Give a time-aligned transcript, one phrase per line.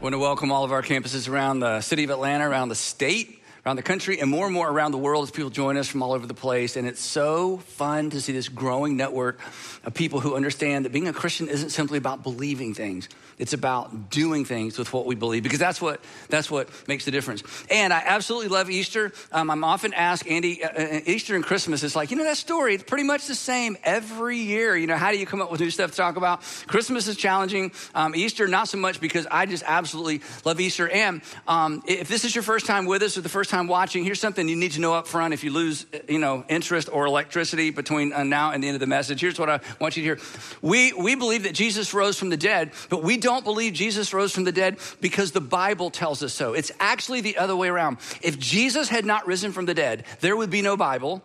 [0.00, 2.74] I want to welcome all of our campuses around the city of Atlanta, around the
[2.74, 3.39] state,
[3.70, 6.02] around the country, and more and more around the world as people join us from
[6.02, 6.74] all over the place.
[6.74, 9.38] And it's so fun to see this growing network
[9.84, 13.08] of people who understand that being a Christian isn't simply about believing things.
[13.38, 17.10] It's about doing things with what we believe because that's what that's what makes the
[17.10, 17.42] difference.
[17.70, 19.12] And I absolutely love Easter.
[19.32, 21.82] Um, I'm often asked, Andy, uh, uh, Easter and Christmas.
[21.82, 22.74] It's like you know that story.
[22.74, 24.76] It's pretty much the same every year.
[24.76, 26.42] You know, how do you come up with new stuff to talk about?
[26.66, 27.72] Christmas is challenging.
[27.94, 30.88] Um, Easter not so much because I just absolutely love Easter.
[30.88, 34.04] And um, if this is your first time with us or the first time watching,
[34.04, 35.34] here's something you need to know up front.
[35.34, 38.80] If you lose, you know, interest or electricity between uh, now and the end of
[38.80, 40.18] the message, here's what I want you to hear.
[40.62, 44.32] We we believe that Jesus rose from the dead, but we don't believe Jesus rose
[44.32, 46.54] from the dead because the Bible tells us so.
[46.54, 47.98] It's actually the other way around.
[48.22, 51.22] If Jesus had not risen from the dead, there would be no Bible,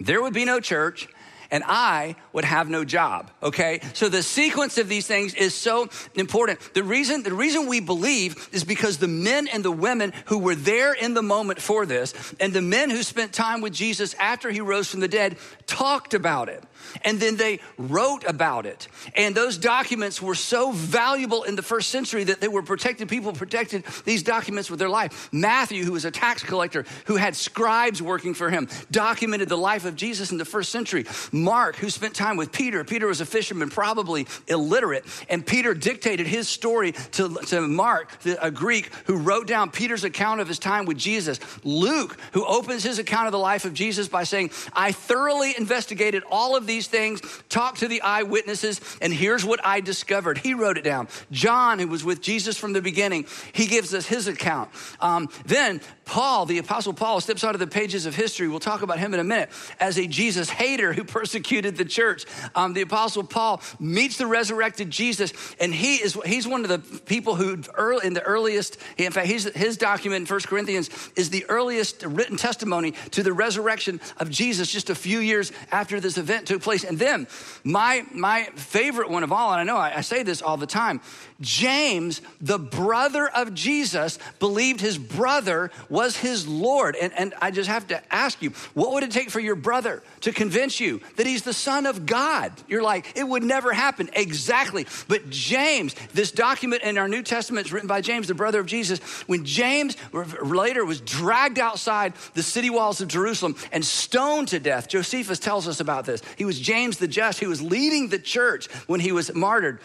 [0.00, 1.08] there would be no church,
[1.50, 3.30] and I would have no job.
[3.42, 3.80] Okay?
[3.92, 6.60] So the sequence of these things is so important.
[6.74, 10.54] The reason, the reason we believe is because the men and the women who were
[10.54, 14.50] there in the moment for this, and the men who spent time with Jesus after
[14.50, 15.36] he rose from the dead,
[15.66, 16.62] talked about it
[17.04, 18.88] and then they wrote about it.
[19.16, 23.08] And those documents were so valuable in the first century that they were protected.
[23.08, 25.28] People protected these documents with their life.
[25.32, 29.84] Matthew, who was a tax collector, who had scribes working for him, documented the life
[29.84, 31.04] of Jesus in the first century.
[31.34, 36.28] Mark, who spent time with Peter, Peter was a fisherman, probably illiterate, and Peter dictated
[36.28, 40.84] his story to, to Mark, a Greek, who wrote down Peter's account of his time
[40.86, 41.40] with Jesus.
[41.64, 46.22] Luke, who opens his account of the life of Jesus by saying, I thoroughly investigated
[46.30, 50.38] all of these things, talked to the eyewitnesses, and here's what I discovered.
[50.38, 51.08] He wrote it down.
[51.32, 54.70] John, who was with Jesus from the beginning, he gives us his account.
[55.00, 58.46] Um, then Paul, the Apostle Paul, steps out of the pages of history.
[58.46, 59.50] We'll talk about him in a minute
[59.80, 62.26] as a Jesus hater who persecuted the church.
[62.54, 67.00] Um, the Apostle Paul meets the resurrected Jesus, and he is he's one of the
[67.06, 68.76] people who early, in the earliest.
[68.98, 74.02] In fact, his document in First Corinthians is the earliest written testimony to the resurrection
[74.18, 76.84] of Jesus, just a few years after this event took place.
[76.84, 77.26] And then
[77.64, 80.66] my my favorite one of all, and I know I, I say this all the
[80.66, 81.00] time,
[81.40, 86.96] James, the brother of Jesus, believed his brother was his Lord.
[86.96, 90.02] And, and I just have to ask you, what would it take for your brother
[90.20, 92.52] to convince you that he's the Son of God?
[92.68, 94.10] You're like, it would never happen.
[94.12, 94.86] Exactly.
[95.08, 98.66] But James, this document in our New Testament is written by James, the brother of
[98.66, 99.00] Jesus.
[99.26, 104.88] When James later was dragged outside the city walls of Jerusalem and stoned to death,
[104.88, 106.22] Josephus tells us about this.
[106.36, 109.80] He was James the Just, he was leading the church when he was martyred.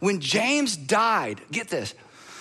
[0.00, 1.03] When James died,
[1.50, 1.94] get this,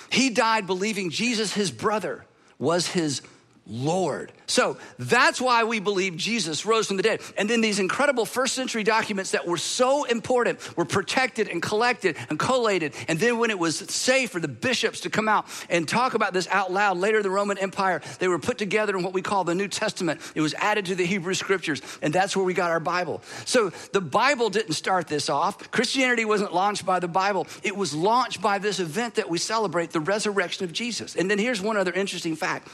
[0.10, 2.26] he died believing Jesus, his brother,
[2.60, 3.22] was his
[3.66, 4.34] Lord.
[4.46, 7.22] So that's why we believe Jesus rose from the dead.
[7.38, 12.18] And then these incredible first century documents that were so important were protected and collected
[12.30, 12.94] and collated.
[13.08, 16.34] And then when it was safe for the bishops to come out and talk about
[16.34, 19.22] this out loud, later in the Roman Empire, they were put together in what we
[19.22, 20.20] call the New Testament.
[20.36, 23.22] It was added to the Hebrew scriptures, and that's where we got our Bible.
[23.46, 25.72] So the Bible didn't start this off.
[25.72, 29.92] Christianity wasn't launched by the Bible, it was launched by this event that we celebrate,
[29.92, 31.16] the resurrection of Jesus.
[31.16, 32.68] And then here's one other interesting fact.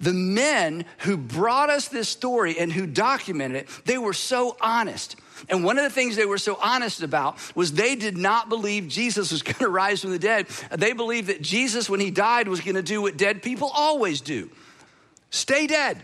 [0.00, 5.16] The men who brought us this story and who documented it, they were so honest.
[5.48, 8.88] And one of the things they were so honest about was they did not believe
[8.88, 10.46] Jesus was going to rise from the dead.
[10.76, 14.20] They believed that Jesus, when he died, was going to do what dead people always
[14.20, 14.50] do
[15.30, 16.02] stay dead.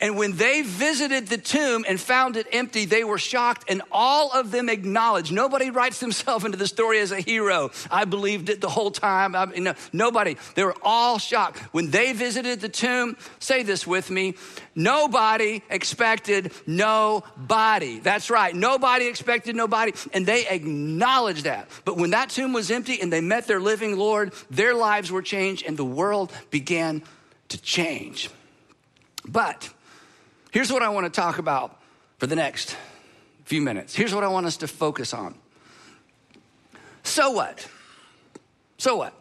[0.00, 4.32] And when they visited the tomb and found it empty, they were shocked, and all
[4.32, 5.32] of them acknowledged.
[5.32, 7.70] Nobody writes themselves into the story as a hero.
[7.90, 9.34] I believed it the whole time.
[9.34, 10.36] I, know, nobody.
[10.54, 11.58] They were all shocked.
[11.72, 14.34] When they visited the tomb, say this with me
[14.74, 18.00] nobody expected nobody.
[18.00, 18.54] That's right.
[18.54, 19.92] Nobody expected nobody.
[20.12, 21.68] And they acknowledged that.
[21.84, 25.22] But when that tomb was empty and they met their living Lord, their lives were
[25.22, 27.02] changed, and the world began
[27.48, 28.30] to change.
[29.26, 29.68] But
[30.50, 31.80] here's what I want to talk about
[32.18, 32.76] for the next
[33.44, 33.94] few minutes.
[33.94, 35.34] Here's what I want us to focus on.
[37.02, 37.66] So what?
[38.78, 39.14] So what?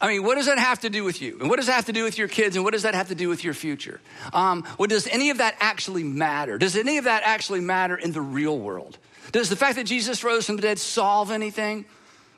[0.00, 1.38] I mean, what does that have to do with you?
[1.40, 2.54] And what does that have to do with your kids?
[2.54, 4.00] And what does that have to do with your future?
[4.32, 6.58] Um, well, does any of that actually matter?
[6.58, 8.98] Does any of that actually matter in the real world?
[9.32, 11.86] Does the fact that Jesus rose from the dead solve anything?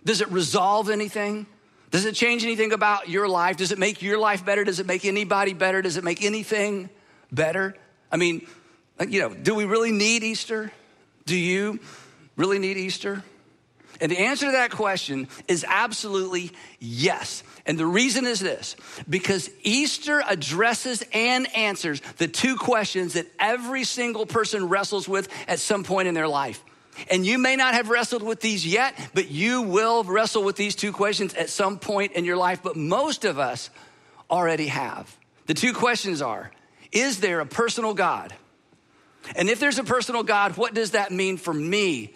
[0.05, 1.47] Does it resolve anything?
[1.91, 3.57] Does it change anything about your life?
[3.57, 4.65] Does it make your life better?
[4.65, 5.81] Does it make anybody better?
[5.81, 6.91] Does it make anything
[7.33, 7.75] better?
[8.13, 8.47] I mean,
[9.09, 10.71] you know, do we really need Easter?
[11.25, 11.81] Do you
[12.37, 13.23] really need Easter?
[14.01, 17.43] And the answer to that question is absolutely yes.
[17.67, 18.77] And the reason is this
[19.09, 25.59] because Easter addresses and answers the two questions that every single person wrestles with at
[25.59, 26.63] some point in their life.
[27.11, 30.75] And you may not have wrestled with these yet, but you will wrestle with these
[30.75, 32.63] two questions at some point in your life.
[32.63, 33.71] But most of us
[34.31, 35.15] already have.
[35.47, 36.51] The two questions are
[36.93, 38.35] Is there a personal God?
[39.37, 42.15] And if there's a personal God, what does that mean for me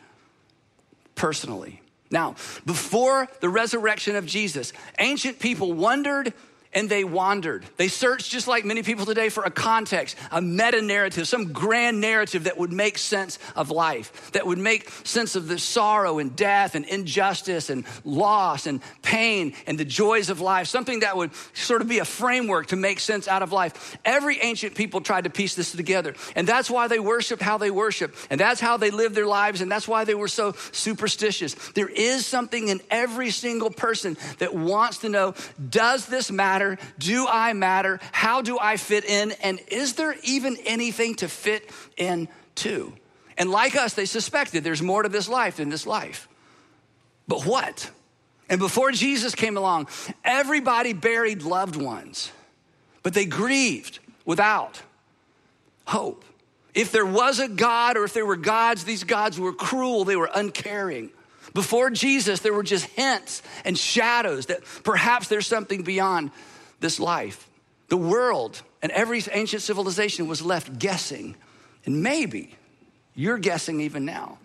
[1.15, 1.81] personally?
[2.11, 2.37] Now,
[2.67, 6.35] before the resurrection of Jesus, ancient people wondered
[6.75, 7.65] and they wandered.
[7.77, 12.01] They searched, just like many people today, for a context, a meta narrative, some grand
[12.01, 16.35] narrative that would make sense of life, that would make sense of the sorrow and
[16.35, 21.31] death and injustice and loss and pain and the joys of life, something that would
[21.55, 23.97] sort of be a framework to make sense out of life.
[24.05, 26.15] Every ancient people tried to piece this together.
[26.35, 28.15] And that's why they worshiped how they worship.
[28.31, 29.61] And that's how they lived their lives.
[29.61, 31.55] And that's why they were so superstitious.
[31.73, 35.35] There is something in every single person that wants to know
[35.69, 36.62] does this matter?
[36.63, 36.79] Matter?
[36.99, 38.01] Do I matter?
[38.13, 39.33] How do I fit in?
[39.43, 42.93] And is there even anything to fit into?
[43.37, 46.29] And like us, they suspected there's more to this life than this life.
[47.27, 47.91] But what?
[48.49, 49.89] And before Jesus came along,
[50.25, 52.31] everybody buried loved ones,
[53.03, 54.83] but they grieved without
[55.87, 56.25] hope.
[56.75, 60.17] If there was a God or if there were gods, these gods were cruel, they
[60.17, 61.11] were uncaring.
[61.55, 66.31] Before Jesus, there were just hints and shadows that perhaps there's something beyond
[66.83, 67.49] this life.
[67.89, 71.37] The world and every ancient civilization was left guessing.
[71.87, 72.55] And maybe
[73.15, 74.39] you're guessing even now.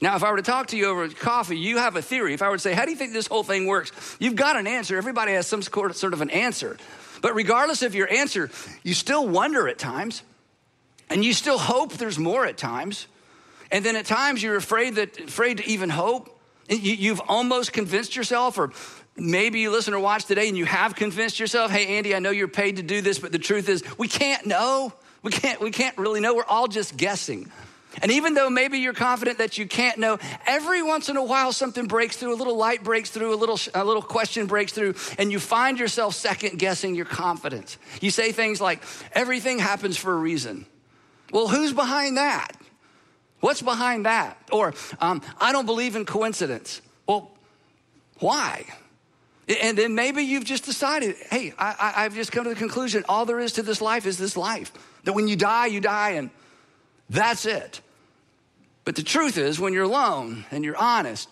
[0.00, 2.34] Now, if I were to talk to you over coffee, you have a theory.
[2.34, 3.92] If I were to say, How do you think this whole thing works?
[4.18, 4.98] You've got an answer.
[4.98, 6.76] Everybody has some sort of an answer.
[7.22, 8.50] But regardless of your answer,
[8.82, 10.22] you still wonder at times,
[11.08, 13.06] and you still hope there's more at times.
[13.70, 16.38] And then at times you're afraid that afraid to even hope.
[16.68, 18.72] You've almost convinced yourself, or
[19.16, 22.30] Maybe you listen or watch today and you have convinced yourself, hey, Andy, I know
[22.30, 24.92] you're paid to do this, but the truth is, we can't know.
[25.22, 26.34] We can't, we can't really know.
[26.34, 27.50] We're all just guessing.
[28.02, 31.52] And even though maybe you're confident that you can't know, every once in a while
[31.52, 34.96] something breaks through, a little light breaks through, a little, a little question breaks through,
[35.16, 37.78] and you find yourself second guessing your confidence.
[38.00, 38.82] You say things like,
[39.12, 40.66] everything happens for a reason.
[41.30, 42.50] Well, who's behind that?
[43.40, 44.38] What's behind that?
[44.50, 46.82] Or, um, I don't believe in coincidence.
[47.06, 47.30] Well,
[48.18, 48.66] why?
[49.46, 53.26] And then maybe you've just decided, hey, I, have just come to the conclusion all
[53.26, 54.72] there is to this life is this life.
[55.04, 56.30] That when you die, you die, and
[57.10, 57.80] that's it.
[58.84, 61.28] But the truth is, when you're alone and you're honest,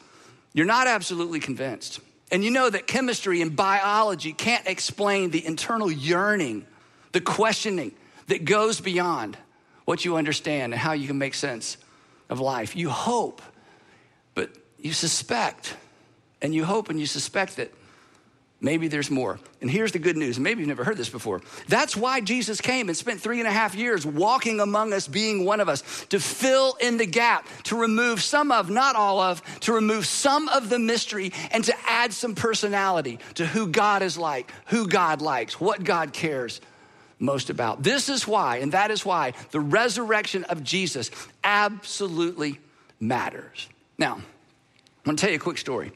[0.52, 2.00] you're not absolutely convinced.
[2.30, 6.66] And you know that chemistry and biology can't explain the internal yearning,
[7.12, 7.92] the questioning
[8.26, 9.36] that goes beyond
[9.84, 11.76] what you understand and how you can make sense
[12.30, 12.76] of life.
[12.76, 13.42] You hope,
[14.34, 15.76] but you suspect,
[16.40, 17.72] and you hope and you suspect that
[18.64, 19.40] Maybe there's more.
[19.60, 20.38] And here's the good news.
[20.38, 21.42] Maybe you've never heard this before.
[21.66, 25.44] That's why Jesus came and spent three and a half years walking among us, being
[25.44, 29.42] one of us, to fill in the gap, to remove some of, not all of,
[29.60, 34.16] to remove some of the mystery and to add some personality to who God is
[34.16, 36.60] like, who God likes, what God cares
[37.18, 37.82] most about.
[37.82, 41.10] This is why, and that is why, the resurrection of Jesus
[41.42, 42.60] absolutely
[43.00, 43.68] matters.
[43.98, 44.22] Now, I'm
[45.04, 45.90] gonna tell you a quick story.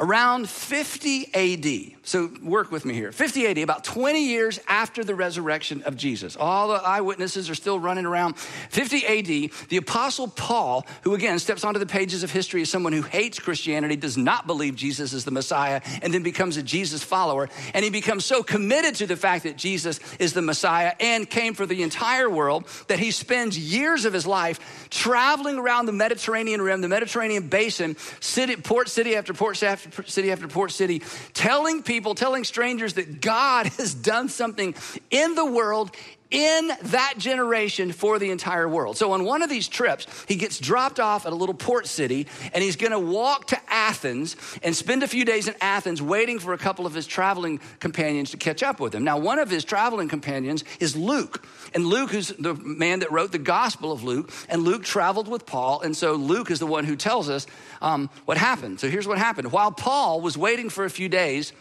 [0.00, 5.14] Around 50 AD, so work with me here, 50 AD, about 20 years after the
[5.14, 6.36] resurrection of Jesus.
[6.36, 8.38] All the eyewitnesses are still running around.
[8.38, 12.94] 50 AD, the Apostle Paul, who again steps onto the pages of history as someone
[12.94, 17.02] who hates Christianity, does not believe Jesus is the Messiah, and then becomes a Jesus
[17.02, 17.50] follower.
[17.74, 21.52] And he becomes so committed to the fact that Jesus is the Messiah and came
[21.52, 26.62] for the entire world that he spends years of his life traveling around the Mediterranean
[26.62, 31.02] rim, the Mediterranean basin, city, port city after port city after city after port city,
[31.34, 34.74] telling people, telling strangers that God has done something
[35.10, 35.90] in the world
[36.30, 38.96] in that generation for the entire world.
[38.96, 42.26] So on one of these trips, he gets dropped off at a little port city
[42.52, 46.38] and he's going to walk to Athens and spend a few days in Athens waiting
[46.38, 49.04] for a couple of his traveling companions to catch up with him.
[49.04, 51.46] Now, one of his traveling companions is Luke.
[51.74, 54.32] And Luke is the man that wrote the Gospel of Luke.
[54.48, 55.80] And Luke traveled with Paul.
[55.80, 57.46] And so Luke is the one who tells us
[57.82, 58.80] um, what happened.
[58.80, 59.50] So here's what happened.
[59.52, 61.52] While Paul was waiting for a few days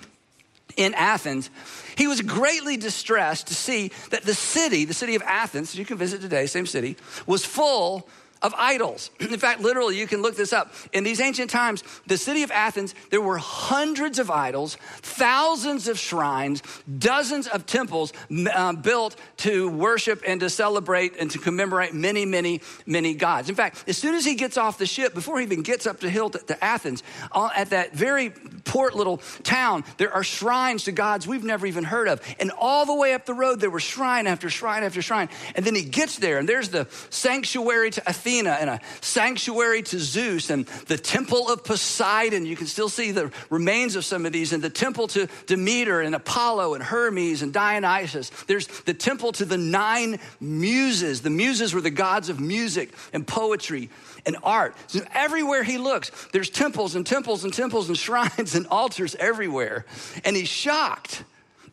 [0.79, 1.50] in Athens,
[1.98, 5.98] he was greatly distressed to see that the city, the city of Athens, you can
[5.98, 6.95] visit today, same city,
[7.27, 8.07] was full
[8.41, 9.12] of idols.
[9.19, 10.74] In fact, literally, you can look this up.
[10.93, 16.00] In these ancient times, the city of Athens, there were hundreds of idols, thousands of
[16.00, 16.63] shrines,
[16.98, 18.13] dozens of temples
[18.53, 23.50] uh, built to worship and to celebrate and to commemorate many, many, many gods.
[23.50, 26.00] In fact, as soon as he gets off the ship, before he even gets up
[26.00, 30.86] the hill to, to Athens, uh, at that very port little town, there are shrines
[30.86, 32.22] to gods we've never even heard of.
[32.39, 35.29] And all the way up the road, there were shrine after shrine after shrine.
[35.55, 39.81] And then he gets there, and there's the sanctuary to Athena Athena and a sanctuary
[39.81, 42.45] to Zeus and the temple of Poseidon.
[42.45, 46.01] You can still see the remains of some of these, and the temple to Demeter
[46.01, 48.29] and Apollo and Hermes and Dionysus.
[48.45, 51.21] There's the temple to the nine muses.
[51.21, 53.89] The muses were the gods of music and poetry
[54.27, 54.75] and art.
[54.88, 59.86] So everywhere he looks, there's temples and temples and temples and shrines and altars everywhere.
[60.24, 61.24] And he's shocked.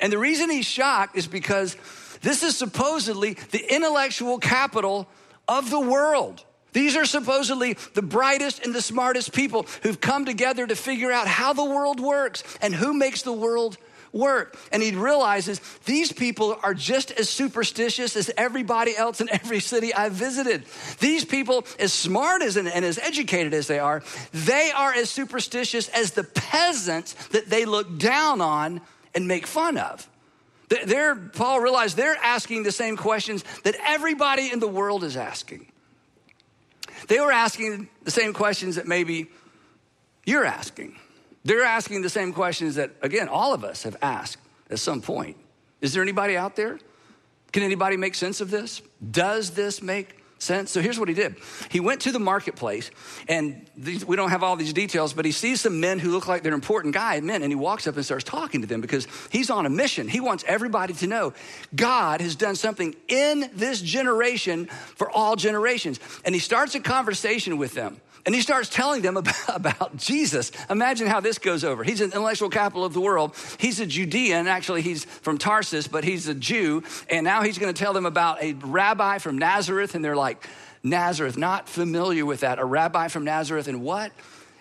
[0.01, 1.77] And the reason he's shocked is because
[2.23, 5.07] this is supposedly the intellectual capital
[5.49, 6.45] of the world.
[6.73, 11.27] These are supposedly the brightest and the smartest people who've come together to figure out
[11.27, 13.79] how the world works and who makes the world
[14.13, 14.59] work.
[14.73, 19.95] And he realizes these people are just as superstitious as everybody else in every city
[19.95, 20.65] I've visited.
[21.01, 25.11] These people, as smart as and, and as educated as they are, they are as
[25.11, 28.81] superstitious as the peasants that they look down on
[29.15, 30.09] and make fun of.
[30.69, 35.71] They're, Paul realized they're asking the same questions that everybody in the world is asking.
[37.09, 39.29] They were asking the same questions that maybe
[40.25, 40.99] you're asking.
[41.45, 45.37] They're asking the same questions that, again, all of us have asked at some point.
[45.81, 46.81] Is there anybody out there?
[47.53, 48.83] Can anybody make sense of this?
[49.11, 50.71] Does this make sense?
[50.71, 51.37] So here's what he did.
[51.71, 52.91] He went to the marketplace,
[53.29, 56.27] and these, we don't have all these details, but he sees some men who look
[56.29, 59.07] like they're important guy men, and he walks up and starts talking to them because
[59.31, 60.09] he's on a mission.
[60.09, 61.33] He wants everybody to know
[61.75, 66.01] God has done something in this generation for all generations.
[66.25, 68.01] And he starts a conversation with them.
[68.27, 70.51] And he starts telling them about, about, Jesus.
[70.69, 71.85] Imagine how this goes over.
[71.85, 73.37] He's an intellectual capital of the world.
[73.59, 74.49] He's a Judean.
[74.49, 76.83] Actually, he's from Tarsus, but he's a Jew.
[77.09, 79.95] And now he's going to tell them about a rabbi from Nazareth.
[79.95, 80.49] And they're like,
[80.83, 82.59] Nazareth, not familiar with that.
[82.59, 84.13] A rabbi from Nazareth, and what?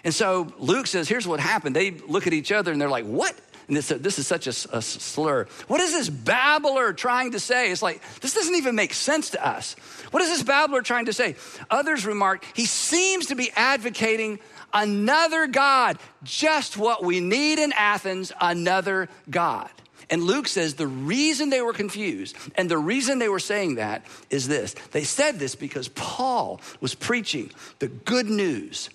[0.03, 1.75] And so Luke says, here's what happened.
[1.75, 3.35] They look at each other and they're like, what?
[3.67, 5.47] And this, this is such a, a, slur.
[5.67, 7.71] What is this babbler trying to say?
[7.71, 9.73] It's like, this doesn't even make sense to us.
[10.11, 11.35] What is this babbler trying to say?
[11.71, 14.39] Others remark, he seems to be advocating
[14.71, 19.71] another God, just what we need in Athens, another God.
[20.09, 24.05] And Luke says the reason they were confused and the reason they were saying that
[24.29, 24.75] is this.
[24.91, 28.89] They said this because Paul was preaching the good news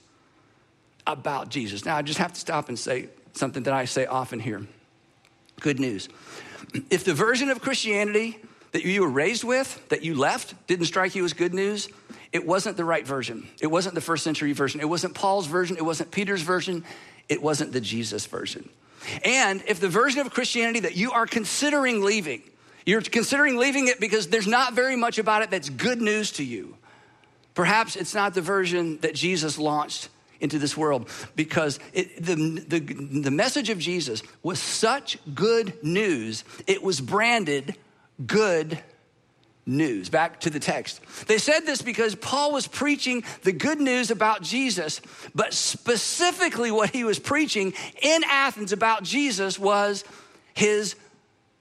[1.06, 1.84] about Jesus.
[1.84, 4.66] Now, I just have to stop and say something that I say often here.
[5.60, 6.08] Good news.
[6.90, 8.38] If the version of Christianity
[8.72, 11.88] that you were raised with, that you left, didn't strike you as good news,
[12.32, 13.48] it wasn't the right version.
[13.60, 14.80] It wasn't the first century version.
[14.80, 15.76] It wasn't Paul's version.
[15.76, 16.84] It wasn't Peter's version.
[17.28, 18.68] It wasn't the Jesus version.
[19.24, 22.42] And if the version of Christianity that you are considering leaving,
[22.86, 26.44] you're considering leaving it because there's not very much about it that's good news to
[26.44, 26.76] you.
[27.54, 30.08] Perhaps it's not the version that Jesus launched
[30.40, 32.34] into this world because it, the,
[32.66, 37.76] the, the message of Jesus was such good news, it was branded
[38.26, 38.78] good
[39.66, 40.08] news.
[40.08, 41.00] Back to the text.
[41.26, 45.00] They said this because Paul was preaching the good news about Jesus,
[45.34, 50.04] but specifically what he was preaching in Athens about Jesus was
[50.54, 50.96] his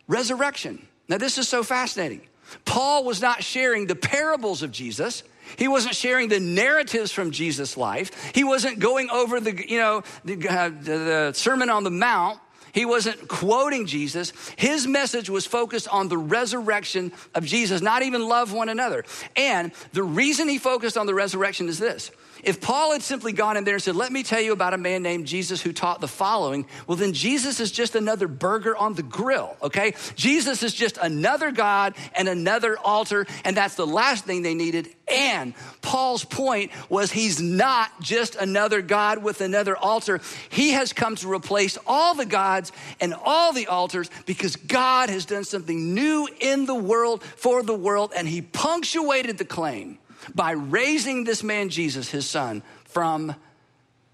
[0.07, 0.85] resurrection.
[1.07, 2.21] Now, this is so fascinating.
[2.65, 5.23] Paul was not sharing the parables of Jesus.
[5.57, 8.31] He wasn't sharing the narratives from Jesus' life.
[8.33, 12.39] He wasn't going over the, you know, the, uh, the Sermon on the Mount.
[12.73, 14.33] He wasn't quoting Jesus.
[14.55, 19.05] His message was focused on the resurrection of Jesus, not even love one another.
[19.35, 22.11] And the reason he focused on the resurrection is this
[22.43, 24.77] if Paul had simply gone in there and said, Let me tell you about a
[24.77, 28.93] man named Jesus who taught the following, well, then Jesus is just another burger on
[28.93, 29.93] the grill, okay?
[30.15, 34.89] Jesus is just another God and another altar, and that's the last thing they needed.
[35.07, 40.21] And Paul's point was he's not just another God with another altar.
[40.49, 45.25] He has come to replace all the gods and all the altars because God has
[45.25, 49.97] done something new in the world for the world, and he punctuated the claim
[50.35, 53.35] by raising this man, Jesus, his son, from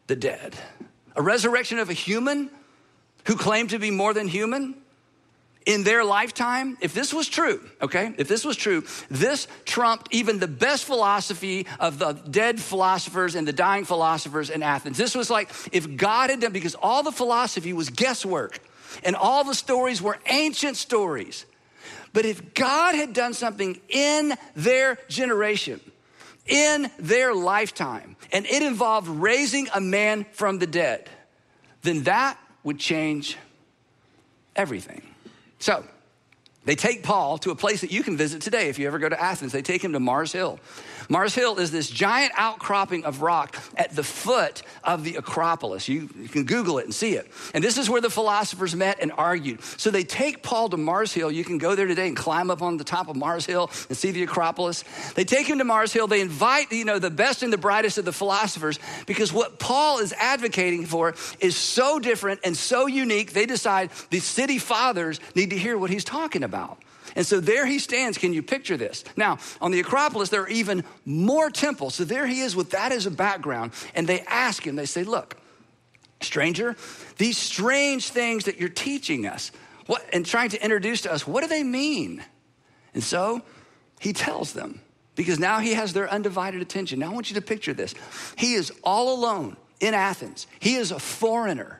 [0.07, 0.55] the dead.
[1.15, 2.49] A resurrection of a human
[3.25, 4.75] who claimed to be more than human
[5.65, 10.37] in their lifetime, if this was true, okay, if this was true, this trumped even
[10.37, 14.95] the best philosophy of the dead philosophers and the dying philosophers in Athens.
[14.95, 18.59] This was like if God had done, because all the philosophy was guesswork
[19.03, 21.45] and all the stories were ancient stories.
[22.13, 25.81] But if God had done something in their generation,
[26.45, 31.09] in their lifetime, and it involved raising a man from the dead,
[31.81, 33.37] then that would change
[34.55, 35.01] everything.
[35.59, 35.83] So,
[36.65, 39.07] they take Paul to a place that you can visit today if you ever go
[39.07, 39.51] to Athens.
[39.51, 40.59] They take him to Mars Hill.
[41.09, 45.87] Mars Hill is this giant outcropping of rock at the foot of the Acropolis.
[45.87, 47.29] You, you, can Google it and see it.
[47.53, 49.63] And this is where the philosophers met and argued.
[49.77, 51.31] So they take Paul to Mars Hill.
[51.31, 53.97] You can go there today and climb up on the top of Mars Hill and
[53.97, 54.83] see the Acropolis.
[55.13, 56.07] They take him to Mars Hill.
[56.07, 59.99] They invite, you know, the best and the brightest of the philosophers because what Paul
[59.99, 63.33] is advocating for is so different and so unique.
[63.33, 66.54] They decide the city fathers need to hear what he's talking about.
[67.15, 68.17] And so there he stands.
[68.17, 69.03] Can you picture this?
[69.15, 71.95] Now, on the Acropolis, there are even more temples.
[71.95, 73.71] So there he is with that as a background.
[73.93, 75.37] And they ask him, they say, Look,
[76.21, 76.75] stranger,
[77.17, 79.51] these strange things that you're teaching us
[79.85, 82.23] what, and trying to introduce to us, what do they mean?
[82.93, 83.41] And so
[83.99, 84.81] he tells them
[85.15, 86.99] because now he has their undivided attention.
[86.99, 87.93] Now I want you to picture this.
[88.37, 91.79] He is all alone in Athens, he is a foreigner.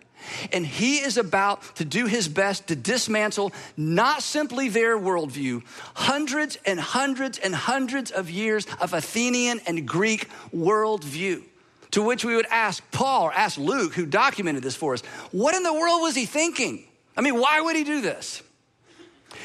[0.52, 5.64] And he is about to do his best to dismantle not simply their worldview,
[5.96, 11.44] hundreds and hundreds and hundreds of years of Athenian and Greek worldview.
[11.92, 15.02] To which we would ask Paul or ask Luke, who documented this for us,
[15.32, 16.86] what in the world was he thinking?
[17.16, 18.42] I mean, why would he do this?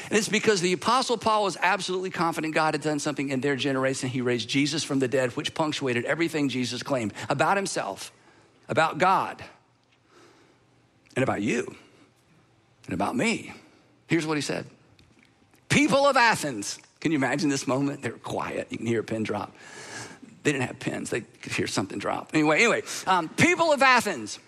[0.09, 3.55] And it's because the Apostle Paul was absolutely confident God had done something in their
[3.55, 4.09] generation.
[4.09, 8.11] He raised Jesus from the dead, which punctuated everything Jesus claimed about himself,
[8.67, 9.43] about God,
[11.15, 11.75] and about you
[12.85, 13.53] and about me.
[14.07, 14.65] Here's what he said
[15.69, 18.01] People of Athens, can you imagine this moment?
[18.01, 18.67] They're quiet.
[18.69, 19.55] You can hear a pin drop.
[20.43, 22.31] They didn't have pins, they could hear something drop.
[22.33, 24.39] Anyway, anyway, um, people of Athens.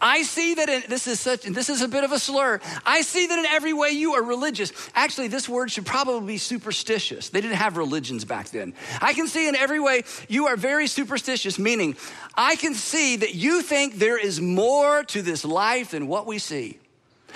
[0.00, 2.60] I see that in, this is such, this is a bit of a slur.
[2.84, 4.72] I see that in every way you are religious.
[4.94, 7.28] Actually, this word should probably be superstitious.
[7.28, 8.74] They didn't have religions back then.
[9.00, 11.96] I can see in every way you are very superstitious, meaning
[12.34, 16.38] I can see that you think there is more to this life than what we
[16.38, 16.78] see.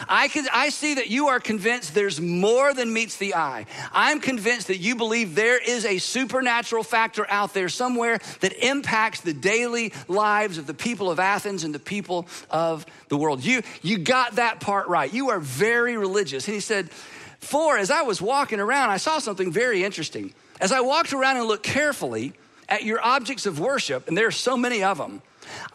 [0.08, 3.66] I, can, I see that you are convinced there's more than meets the eye.
[3.92, 9.20] I'm convinced that you believe there is a supernatural factor out there somewhere that impacts
[9.20, 13.44] the daily lives of the people of Athens and the people of the world.
[13.44, 15.12] You, you got that part right.
[15.12, 16.46] You are very religious.
[16.46, 16.90] And he said,
[17.40, 20.32] For as I was walking around, I saw something very interesting.
[20.60, 22.32] As I walked around and looked carefully
[22.68, 25.20] at your objects of worship, and there are so many of them,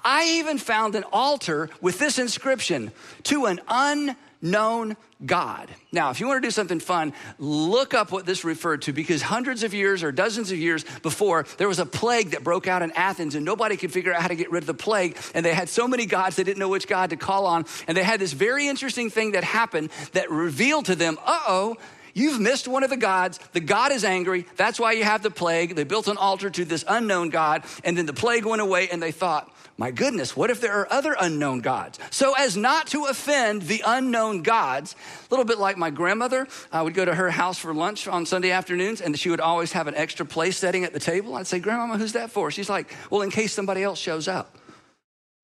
[0.03, 2.91] I even found an altar with this inscription
[3.23, 5.69] to an unknown God.
[5.91, 9.21] Now, if you want to do something fun, look up what this referred to because
[9.21, 12.81] hundreds of years or dozens of years before, there was a plague that broke out
[12.81, 15.17] in Athens and nobody could figure out how to get rid of the plague.
[15.33, 17.65] And they had so many gods, they didn't know which God to call on.
[17.87, 21.77] And they had this very interesting thing that happened that revealed to them, uh oh,
[22.13, 23.39] You've missed one of the gods.
[23.53, 24.45] The God is angry.
[24.57, 25.75] That's why you have the plague.
[25.75, 29.01] They built an altar to this unknown God, and then the plague went away, and
[29.01, 31.99] they thought, my goodness, what if there are other unknown gods?
[32.11, 36.81] So, as not to offend the unknown gods, a little bit like my grandmother, I
[36.81, 39.87] would go to her house for lunch on Sunday afternoons, and she would always have
[39.87, 41.33] an extra place setting at the table.
[41.35, 42.51] I'd say, Grandmama, who's that for?
[42.51, 44.57] She's like, Well, in case somebody else shows up.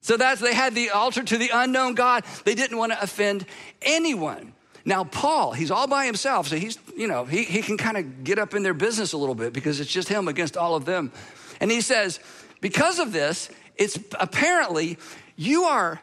[0.02, 2.26] So that's they had the altar to the unknown God.
[2.44, 3.46] They didn't want to offend
[3.82, 4.52] anyone.
[4.84, 8.26] Now, Paul, he's all by himself, so he's, you know, he, he can kind of
[8.26, 10.84] get up in their business a little bit because it's just him against all of
[10.84, 11.14] them.
[11.62, 12.20] And he says,
[12.60, 14.98] because of this, it's apparently
[15.36, 16.02] you are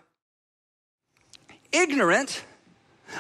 [1.73, 2.45] ignorant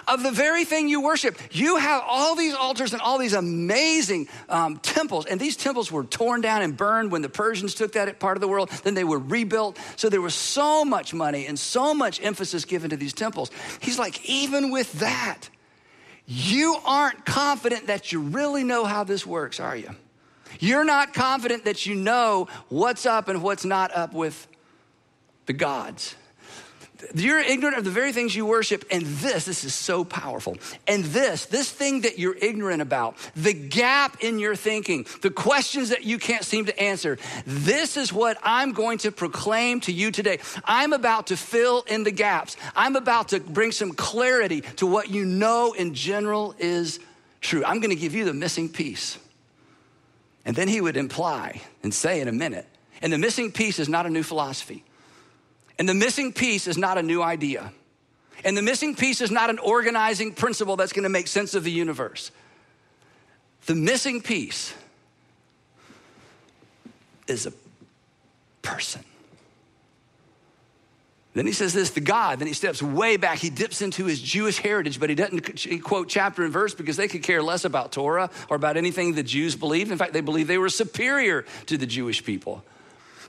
[0.08, 1.36] of the very thing you worship.
[1.50, 6.04] You have all these altars and all these amazing um, temples, and these temples were
[6.04, 8.70] torn down and burned when the Persians took that part of the world.
[8.84, 9.78] Then they were rebuilt.
[9.96, 13.50] So there was so much money and so much emphasis given to these temples.
[13.80, 15.48] He's like, even with that,
[16.26, 19.90] you aren't confident that you really know how this works, are you?
[20.60, 24.46] You're not confident that you know what's up and what's not up with
[25.46, 26.14] the gods.
[27.14, 30.56] You're ignorant of the very things you worship, and this, this is so powerful.
[30.86, 35.88] And this, this thing that you're ignorant about, the gap in your thinking, the questions
[35.88, 40.10] that you can't seem to answer, this is what I'm going to proclaim to you
[40.10, 40.38] today.
[40.64, 42.56] I'm about to fill in the gaps.
[42.76, 47.00] I'm about to bring some clarity to what you know in general is
[47.40, 47.64] true.
[47.64, 49.18] I'm going to give you the missing piece.
[50.44, 52.66] And then he would imply and say in a minute,
[53.00, 54.84] and the missing piece is not a new philosophy.
[55.78, 57.72] And the missing piece is not a new idea.
[58.44, 61.70] And the missing piece is not an organizing principle that's gonna make sense of the
[61.70, 62.30] universe.
[63.66, 64.74] The missing piece
[67.28, 67.52] is a
[68.62, 69.04] person.
[71.34, 73.38] Then he says this to God, then he steps way back.
[73.38, 77.08] He dips into his Jewish heritage, but he doesn't quote chapter and verse because they
[77.08, 79.90] could care less about Torah or about anything the Jews believed.
[79.90, 82.62] In fact, they believed they were superior to the Jewish people.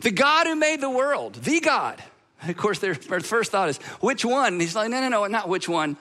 [0.01, 2.03] The God who made the world, the God.
[2.45, 4.53] Of course, their first thought is, which one?
[4.53, 5.95] And he's like, no, no, no, not which one.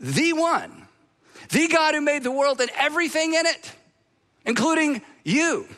[0.00, 0.88] The one.
[1.50, 3.72] The God who made the world and everything in it,
[4.44, 5.68] including you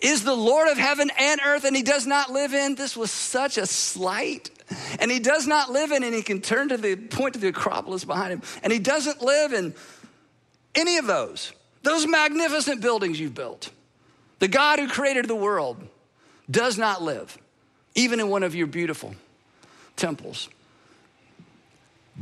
[0.00, 2.76] is the Lord of heaven and earth, and he does not live in.
[2.76, 4.50] This was such a slight.
[4.98, 7.48] And he does not live in, and he can turn to the point to the
[7.48, 8.42] Acropolis behind him.
[8.62, 9.74] And he doesn't live in
[10.74, 13.70] any of those, those magnificent buildings you've built.
[14.38, 15.86] The God who created the world
[16.50, 17.36] does not live,
[17.94, 19.14] even in one of your beautiful
[19.96, 20.48] temples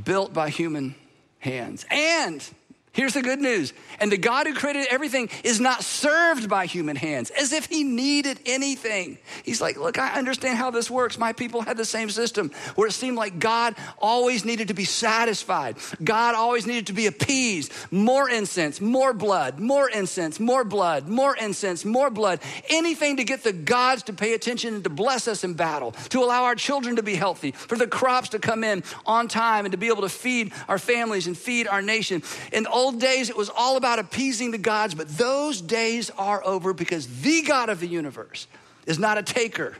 [0.04, 0.94] built by human
[1.38, 1.84] hands.
[1.90, 2.46] And
[2.94, 3.72] Here's the good news.
[4.00, 7.84] And the God who created everything is not served by human hands as if he
[7.84, 9.16] needed anything.
[9.44, 11.16] He's like, Look, I understand how this works.
[11.16, 14.84] My people had the same system where it seemed like God always needed to be
[14.84, 17.72] satisfied, God always needed to be appeased.
[17.90, 22.40] More incense, more blood, more incense, more blood, more incense, more blood.
[22.68, 26.22] Anything to get the gods to pay attention and to bless us in battle, to
[26.22, 29.72] allow our children to be healthy, for the crops to come in on time and
[29.72, 32.22] to be able to feed our families and feed our nation.
[32.52, 36.74] And old days, it was all about appeasing the gods, but those days are over
[36.74, 38.48] because the God of the universe
[38.86, 39.76] is not a taker.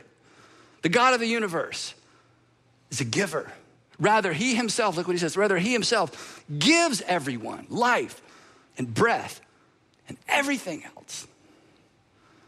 [0.81, 1.93] The God of the universe
[2.89, 3.51] is a giver.
[3.99, 8.21] Rather, he himself, look what he says, rather, he himself gives everyone life
[8.77, 9.41] and breath
[10.07, 11.27] and everything else.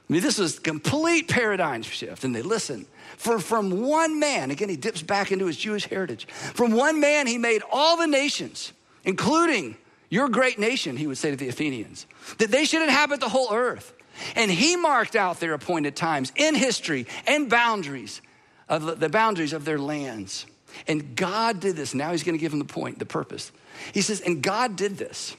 [0.10, 2.86] I mean, this was complete paradigm shift, and they listen.
[3.18, 6.28] For from one man, again, he dips back into his Jewish heritage.
[6.28, 8.72] From one man, he made all the nations,
[9.04, 9.78] including
[10.16, 13.54] your great nation, he would say to the Athenians, that they should inhabit the whole
[13.54, 13.94] earth.
[14.38, 18.22] And he marked out their appointed times in history and boundaries
[18.70, 20.46] of the boundaries of their lands.
[20.88, 21.94] And God did this.
[21.94, 23.52] Now he's going to give them the point, the purpose.
[23.94, 25.36] He says, and God did this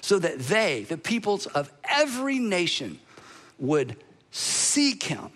[0.00, 2.98] so that they, the peoples of every nation,
[3.58, 3.96] would
[4.30, 5.30] seek him.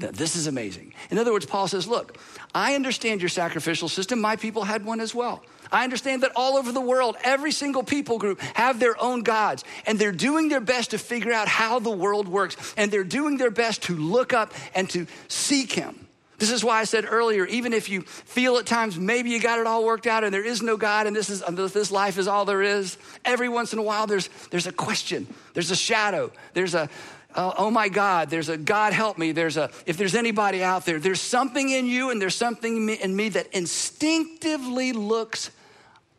[0.00, 0.94] Now, this is amazing.
[1.10, 2.18] In other words, Paul says, Look,
[2.56, 4.18] I understand your sacrificial system.
[4.18, 5.44] My people had one as well.
[5.70, 9.62] I understand that all over the world, every single people group have their own gods,
[9.86, 13.36] and they're doing their best to figure out how the world works, and they're doing
[13.36, 16.06] their best to look up and to seek Him.
[16.38, 19.58] This is why I said earlier, even if you feel at times maybe you got
[19.58, 21.42] it all worked out and there is no God and this is
[21.72, 25.26] this life is all there is, every once in a while there's there's a question,
[25.54, 26.88] there's a shadow, there's a
[27.36, 29.32] oh, oh my God, there's a God help me.
[29.32, 33.14] There's a, if there's anybody out there, there's something in you and there's something in
[33.14, 35.50] me that instinctively looks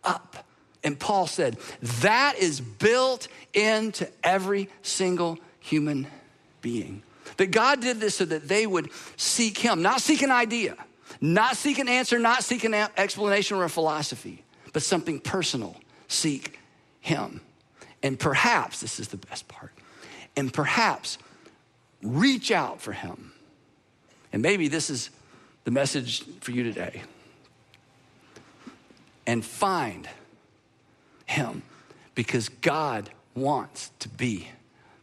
[0.03, 0.45] up.
[0.84, 1.58] And Paul said,
[2.01, 6.08] that is built into every single human
[6.62, 7.03] being.
[7.38, 10.75] That God did this so that they would seek Him, not seek an idea,
[11.19, 15.75] not seek an answer, not seek an explanation or a philosophy, but something personal.
[16.08, 16.60] Seek
[17.01, 17.41] Him.
[18.01, 19.73] And perhaps, this is the best part,
[20.38, 21.17] and perhaps
[22.02, 23.34] reach out for him.
[24.32, 25.10] And maybe this is
[25.63, 27.02] the message for you today.
[29.26, 30.08] And find
[31.26, 31.63] him
[32.15, 34.47] because God wants to be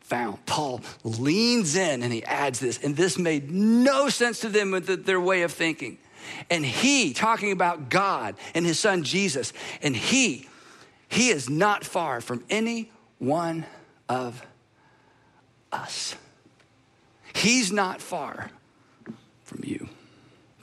[0.00, 0.44] found.
[0.46, 5.04] Paul leans in and he adds this, and this made no sense to them with
[5.04, 5.98] their way of thinking.
[6.48, 10.48] And he, talking about God and his son Jesus, and he,
[11.08, 13.66] he is not far from any one
[14.08, 14.44] of
[15.74, 16.14] us.
[17.34, 18.50] He's not far
[19.42, 19.88] from you.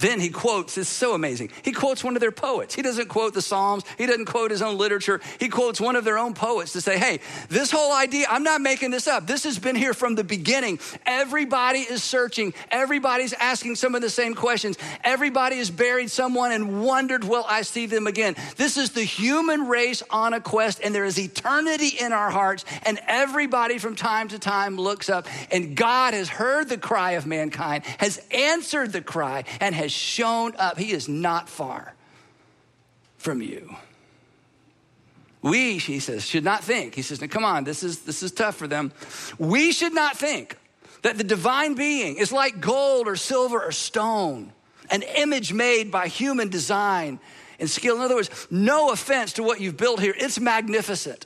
[0.02, 1.52] Then he quotes, it's so amazing.
[1.64, 2.74] He quotes one of their poets.
[2.74, 5.22] He doesn't quote the Psalms, he doesn't quote his own literature.
[5.40, 8.62] He quotes one of their own poets to say, hey, this whole idea, I'm not
[8.62, 9.28] making this up.
[9.28, 10.80] This has been here from the beginning.
[11.06, 14.76] Everybody is searching, everybody's asking some of the same questions.
[15.04, 18.36] Everybody has buried someone and wondered, will I see them again?
[18.58, 22.66] This is the human race on a quest, and there is eternity in our hearts,
[22.84, 27.28] and everybody from time to time looks up, and God has heard the cry of
[27.28, 30.78] mankind, has answered the cry, and has has shown up.
[30.78, 31.94] He is not far
[33.18, 33.76] from you.
[35.42, 36.96] We, he says, should not think.
[36.96, 38.92] He says, now come on, this is, this is tough for them.
[39.40, 40.58] We should not think
[41.02, 44.54] that the divine being is like gold or silver or stone,
[44.92, 47.20] an image made by human design
[47.60, 47.96] and skill.
[47.96, 51.26] In other words, no offense to what you've built here, it's magnificent.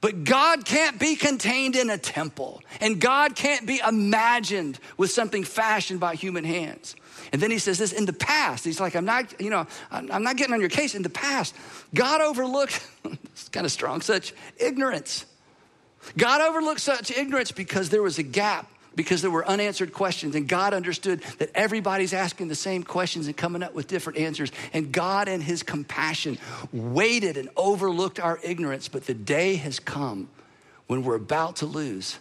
[0.00, 5.44] But God can't be contained in a temple, and God can't be imagined with something
[5.44, 6.96] fashioned by human hands.
[7.36, 10.22] And then he says this in the past, he's like, I'm not, you know, I'm
[10.22, 10.94] not getting on your case.
[10.94, 11.54] In the past,
[11.94, 15.26] God overlooked, it's kind of strong, such ignorance.
[16.16, 20.48] God overlooked such ignorance because there was a gap because there were unanswered questions, and
[20.48, 24.50] God understood that everybody's asking the same questions and coming up with different answers.
[24.72, 26.38] And God, in His compassion,
[26.72, 28.88] waited and overlooked our ignorance.
[28.88, 30.30] But the day has come
[30.86, 32.18] when we're about to lose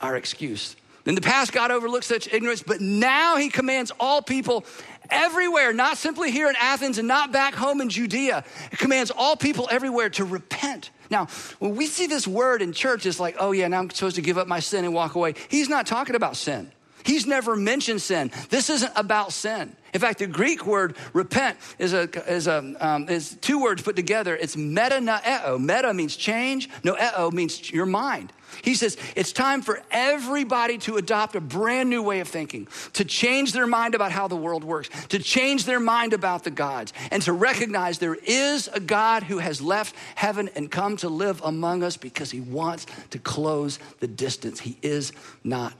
[0.00, 0.74] our excuse.
[1.04, 4.64] In the past, God overlooked such ignorance, but now He commands all people
[5.10, 8.44] everywhere, not simply here in Athens and not back home in Judea.
[8.70, 10.90] He commands all people everywhere to repent.
[11.10, 11.26] Now,
[11.58, 14.22] when we see this word in church, it's like, oh yeah, now I'm supposed to
[14.22, 15.34] give up my sin and walk away.
[15.48, 16.72] He's not talking about sin.
[17.04, 18.30] He's never mentioned sin.
[18.50, 19.76] This isn't about sin.
[19.92, 23.94] In fact, the Greek word repent is, a, is, a, um, is two words put
[23.94, 24.34] together.
[24.34, 25.60] It's meta noeo.
[25.60, 28.32] Meta means change, noeo means your mind.
[28.62, 33.04] He says it's time for everybody to adopt a brand new way of thinking, to
[33.04, 36.92] change their mind about how the world works, to change their mind about the gods,
[37.10, 41.40] and to recognize there is a God who has left heaven and come to live
[41.42, 44.60] among us because he wants to close the distance.
[44.60, 45.12] He is
[45.44, 45.72] not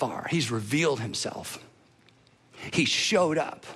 [0.00, 1.58] far, he's revealed himself.
[2.72, 3.66] He showed up.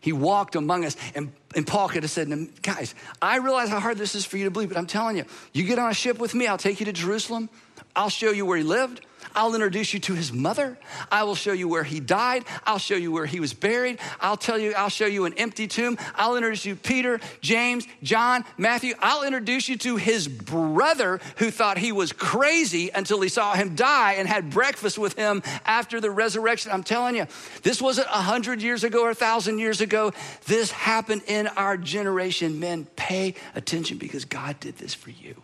[0.00, 0.96] He walked among us.
[1.14, 2.28] And, and Paul could have said,
[2.62, 5.24] Guys, I realize how hard this is for you to believe, but I'm telling you,
[5.52, 7.48] you get on a ship with me, I'll take you to Jerusalem.
[7.96, 9.00] I'll show you where he lived.
[9.34, 10.76] I'll introduce you to his mother.
[11.10, 12.44] I will show you where he died.
[12.66, 13.98] I'll show you where he was buried.
[14.20, 15.98] I'll tell you, I'll show you an empty tomb.
[16.16, 18.94] I'll introduce you Peter, James, John, Matthew.
[19.00, 23.74] I'll introduce you to his brother who thought he was crazy until he saw him
[23.74, 26.72] die and had breakfast with him after the resurrection.
[26.72, 27.26] I'm telling you,
[27.62, 30.12] this wasn't a hundred years ago or a thousand years ago.
[30.46, 32.60] This happened in our generation.
[32.60, 35.36] Men, pay attention because God did this for you.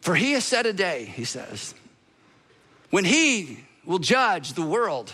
[0.00, 1.74] For he has set a day, he says,
[2.90, 5.12] when he will judge the world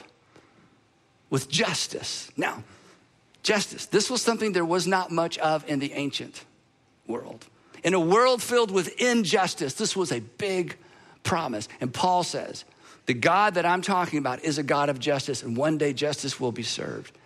[1.31, 2.31] with justice.
[2.37, 2.65] Now,
[3.43, 6.45] justice, this was something there was not much of in the ancient
[7.07, 7.47] world.
[7.85, 10.77] In a world filled with injustice, this was a big
[11.23, 11.69] promise.
[11.81, 12.65] And Paul says,
[13.07, 16.39] the God that I'm talking about is a God of justice, and one day justice
[16.39, 17.17] will be served.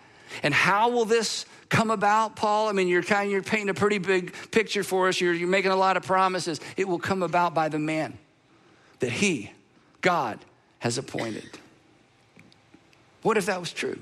[0.41, 2.69] And how will this come about, Paul?
[2.69, 5.19] I mean, you're kind you're painting a pretty big picture for us.
[5.19, 6.61] You're, you're making a lot of promises.
[6.77, 8.17] It will come about by the man
[8.99, 9.51] that he
[10.01, 10.39] God
[10.79, 11.49] has appointed.
[13.23, 13.99] What if that was true?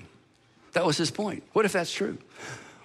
[0.73, 1.43] That was his point.
[1.53, 2.17] What if that's true?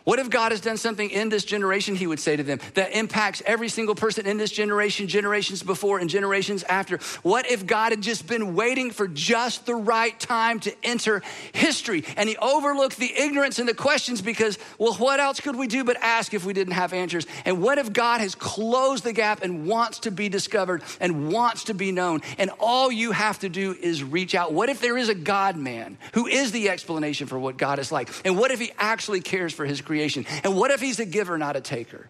[0.06, 2.92] What if God has done something in this generation, he would say to them, that
[2.92, 6.98] impacts every single person in this generation, generations before, and generations after?
[7.24, 12.04] What if God had just been waiting for just the right time to enter history
[12.16, 15.82] and he overlooked the ignorance and the questions because, well, what else could we do
[15.82, 17.26] but ask if we didn't have answers?
[17.44, 21.64] And what if God has closed the gap and wants to be discovered and wants
[21.64, 22.20] to be known?
[22.38, 24.52] And all you have to do is reach out.
[24.52, 27.90] What if there is a God man who is the explanation for what God is
[27.90, 28.08] like?
[28.24, 29.95] And what if he actually cares for his creation?
[29.96, 30.26] Creation.
[30.44, 32.08] And what if he's a giver, not a taker?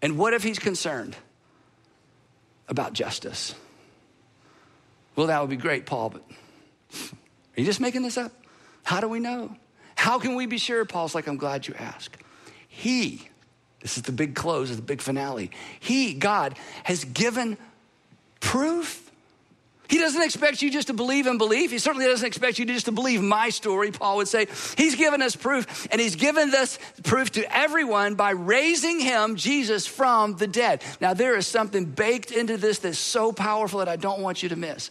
[0.00, 1.16] And what if he's concerned
[2.68, 3.54] about justice?
[5.16, 6.22] Well, that would be great, Paul, but
[6.94, 8.32] are you just making this up?
[8.84, 9.56] How do we know?
[9.96, 10.84] How can we be sure?
[10.84, 12.16] Paul's like, I'm glad you asked.
[12.68, 13.28] He,
[13.80, 15.50] this is the big close, the big finale.
[15.80, 17.58] He, God, has given
[18.38, 19.07] proof
[19.88, 21.70] he doesn't expect you just to believe in belief.
[21.70, 24.46] He certainly doesn't expect you just to believe my story, Paul would say.
[24.76, 29.86] He's given us proof, and he's given this proof to everyone by raising him, Jesus,
[29.86, 30.82] from the dead.
[31.00, 34.50] Now, there is something baked into this that's so powerful that I don't want you
[34.50, 34.90] to miss.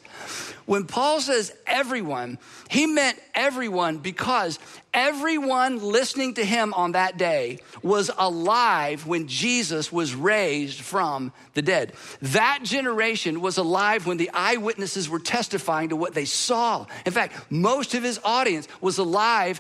[0.66, 4.60] When Paul says everyone, he meant everyone because
[4.94, 11.62] everyone listening to him on that day was alive when Jesus was raised from the
[11.62, 11.94] dead.
[12.22, 16.86] That generation was alive when the eyewitnesses were testifying to what they saw.
[17.06, 19.60] In fact, most of his audience was alive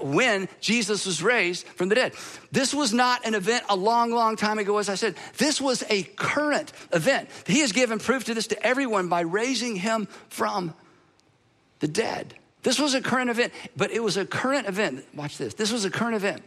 [0.00, 2.14] when Jesus was raised from the dead.
[2.52, 5.16] This was not an event a long, long time ago, as I said.
[5.36, 7.28] This was a current event.
[7.46, 10.74] He has given proof to this to everyone by raising him from
[11.80, 12.34] the dead.
[12.66, 15.04] This was a current event, but it was a current event.
[15.14, 15.54] Watch this.
[15.54, 16.42] This was a current event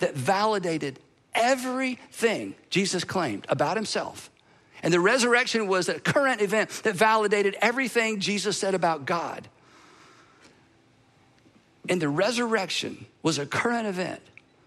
[0.00, 0.98] that validated
[1.32, 4.28] everything Jesus claimed about himself.
[4.82, 9.48] And the resurrection was a current event that validated everything Jesus said about God.
[11.88, 14.20] And the resurrection was a current event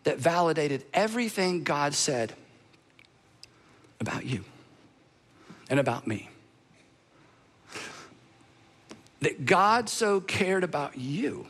[0.06, 2.34] that validated everything God said
[4.00, 4.44] about you
[5.70, 6.30] and about me.
[9.22, 11.48] That God so cared about you,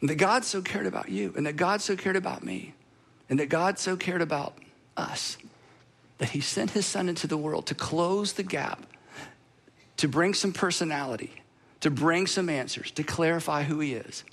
[0.00, 2.74] and that God so cared about you, and that God so cared about me,
[3.28, 4.56] and that God so cared about
[4.96, 5.36] us,
[6.18, 8.86] that He sent His Son into the world to close the gap,
[9.96, 11.42] to bring some personality,
[11.80, 14.24] to bring some answers, to clarify who He is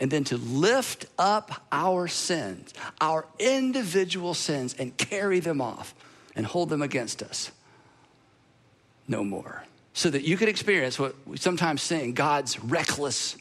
[0.00, 5.94] and then to lift up our sins, our individual sins, and carry them off
[6.34, 7.52] and hold them against us
[9.06, 9.64] no more.
[9.92, 13.36] So that you could experience what we sometimes sing God's reckless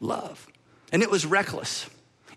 [0.00, 0.46] love.
[0.92, 1.88] And it was reckless.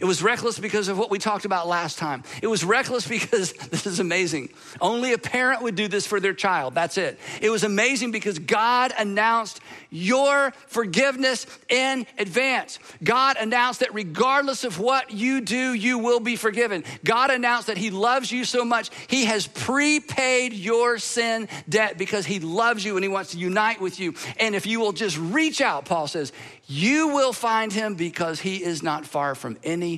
[0.04, 2.24] It was reckless because of what we talked about last time.
[2.42, 4.50] It was reckless because this is amazing.
[4.82, 6.76] Only a parent would do this for their child.
[6.76, 7.18] That's it.
[7.42, 12.80] It was amazing because God announced your forgiveness in advance.
[13.02, 16.84] God announced that regardless of what you do, you will be forgiven.
[17.06, 22.26] God announced that He loves you so much, He has prepaid your sin debt because
[22.26, 24.16] He loves you and He wants to unite with you.
[24.38, 26.34] And if you will just reach out, Paul says,
[26.66, 29.93] you will find Him because He is not far from any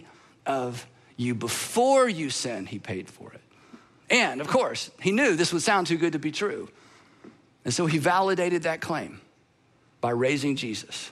[0.46, 0.86] of
[1.18, 1.36] you.
[1.36, 3.42] Before you sin, He paid for it.
[4.10, 6.70] And of course, He knew this would sound too good to be true.
[7.64, 9.22] And so He validated that claim
[10.02, 11.12] by raising Jesus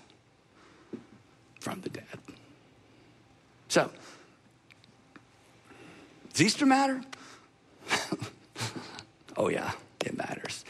[1.59, 2.05] from the dead.
[3.69, 3.89] So,
[6.31, 7.01] does Easter matter?
[9.37, 9.71] oh, yeah,
[10.05, 10.63] it matters.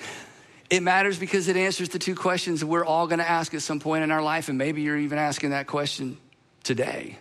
[0.70, 3.80] It matters because it answers the two questions we're all going to ask at some
[3.80, 6.18] point in our life, and maybe you're even asking that question
[6.64, 7.18] today.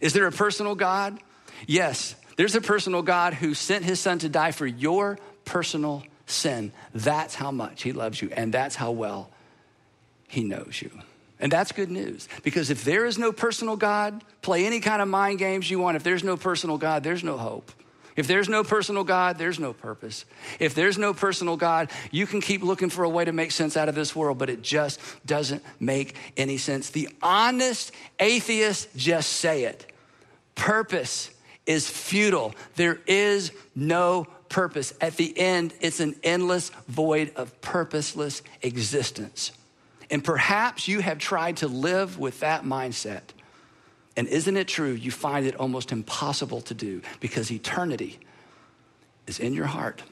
[0.00, 1.18] Is there a personal God?
[1.66, 6.72] Yes, there's a personal God who sent his son to die for your personal sin.
[6.94, 9.30] That's how much he loves you, and that's how well
[10.28, 10.90] he knows you.
[11.38, 15.08] And that's good news because if there is no personal God, play any kind of
[15.08, 15.96] mind games you want.
[15.96, 17.70] If there's no personal God, there's no hope.
[18.16, 20.24] If there's no personal God, there's no purpose.
[20.58, 23.76] If there's no personal God, you can keep looking for a way to make sense
[23.76, 26.90] out of this world, but it just doesn't make any sense.
[26.90, 29.92] The honest atheists just say it
[30.54, 31.30] purpose
[31.66, 32.54] is futile.
[32.76, 34.94] There is no purpose.
[35.00, 39.52] At the end, it's an endless void of purposeless existence.
[40.10, 43.22] And perhaps you have tried to live with that mindset.
[44.16, 44.92] And isn't it true?
[44.92, 48.18] You find it almost impossible to do because eternity
[49.26, 50.02] is in your heart.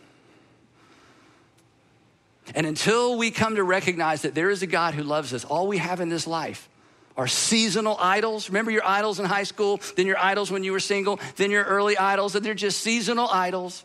[2.54, 5.66] And until we come to recognize that there is a God who loves us, all
[5.66, 6.68] we have in this life
[7.16, 8.50] are seasonal idols.
[8.50, 11.64] Remember your idols in high school, then your idols when you were single, then your
[11.64, 13.84] early idols, and they're just seasonal idols,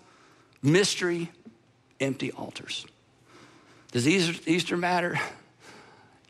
[0.62, 1.32] mystery,
[2.02, 2.86] empty altars.
[3.92, 5.18] Does Easter matter?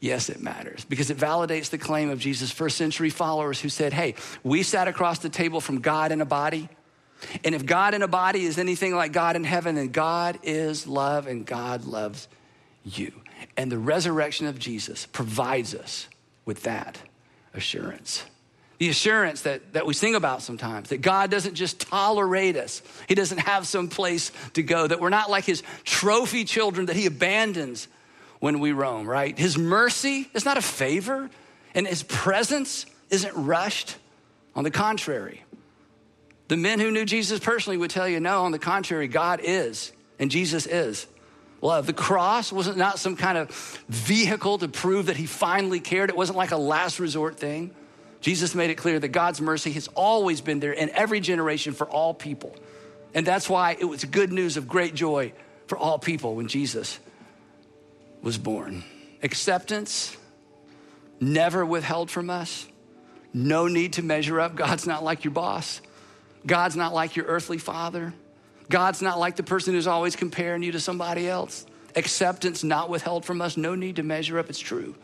[0.01, 3.91] Yes, it matters because it validates the claim of Jesus' first century followers who said,
[3.91, 6.69] Hey, we sat across the table from God in a body.
[7.43, 10.88] And if God in a body is anything like God in heaven, then God is
[10.88, 12.29] love and God loves
[12.85, 13.12] you.
[13.57, 16.07] And the resurrection of Jesus provides us
[16.45, 16.97] with that
[17.53, 18.23] assurance.
[18.77, 23.15] The assurance that, that we sing about sometimes, that God doesn't just tolerate us, He
[23.15, 27.05] doesn't have some place to go, that we're not like His trophy children that He
[27.05, 27.89] abandons
[28.39, 29.38] when we roam, right?
[29.38, 31.30] His mercy is not a favor,
[31.73, 33.95] and his presence isn't rushed.
[34.56, 35.43] On the contrary,
[36.47, 39.93] the men who knew Jesus personally would tell you, no, on the contrary, God is,
[40.17, 41.06] and Jesus is
[41.62, 41.86] love.
[41.86, 43.49] The cross wasn't not some kind of
[43.88, 46.10] vehicle to prove that he finally cared.
[46.10, 47.71] It wasn't like a last resort thing.
[48.21, 51.88] Jesus made it clear that God's mercy has always been there in every generation for
[51.88, 52.56] all people.
[53.13, 55.32] And that's why it was good news of great joy
[55.67, 56.99] for all people when Jesus
[58.21, 58.84] was born.
[59.23, 60.15] Acceptance,
[61.19, 62.67] never withheld from us.
[63.34, 64.55] No need to measure up.
[64.55, 65.82] God's not like your boss.
[66.45, 68.13] God's not like your earthly father.
[68.69, 71.65] God's not like the person who's always comparing you to somebody else.
[71.95, 73.58] Acceptance not withheld from us.
[73.58, 74.49] No need to measure up.
[74.49, 74.95] It's true.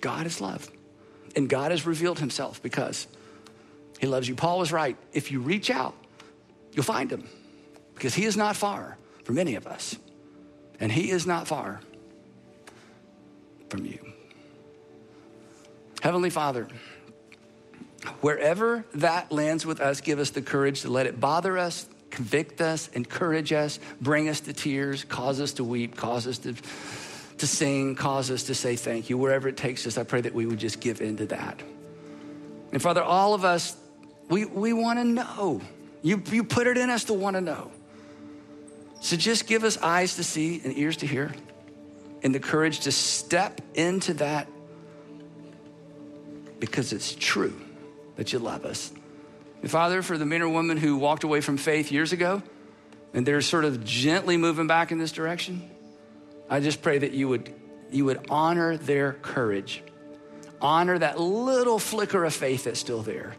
[0.00, 0.70] God is love.
[1.34, 3.06] And God has revealed himself because
[3.98, 4.34] he loves you.
[4.34, 4.96] Paul was right.
[5.12, 5.94] If you reach out,
[6.72, 7.28] you'll find him
[7.94, 9.96] because he is not far from any of us.
[10.80, 11.80] And He is not far
[13.68, 13.98] from you.
[16.02, 16.68] Heavenly Father,
[18.20, 22.60] wherever that lands with us, give us the courage to let it bother us, convict
[22.60, 26.54] us, encourage us, bring us to tears, cause us to weep, cause us to,
[27.38, 29.16] to sing, cause us to say thank you.
[29.16, 31.60] Wherever it takes us, I pray that we would just give into that.
[32.72, 33.76] And Father, all of us,
[34.28, 35.60] we, we want to know.
[36.02, 37.70] You, you put it in us to want to know.
[39.04, 41.30] So just give us eyes to see and ears to hear
[42.22, 44.48] and the courage to step into that
[46.58, 47.52] because it's true
[48.16, 48.90] that you love us.
[49.60, 52.42] And Father, for the men or women who walked away from faith years ago
[53.12, 55.68] and they're sort of gently moving back in this direction,
[56.48, 57.54] I just pray that you would,
[57.90, 59.82] you would honor their courage,
[60.62, 63.36] honor that little flicker of faith that's still there,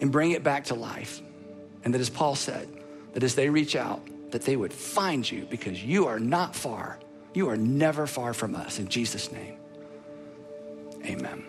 [0.00, 1.22] and bring it back to life.
[1.84, 2.68] And that, as Paul said,
[3.12, 4.02] that as they reach out,
[4.34, 6.98] that they would find you because you are not far.
[7.34, 8.80] You are never far from us.
[8.80, 9.58] In Jesus' name,
[11.04, 11.44] amen.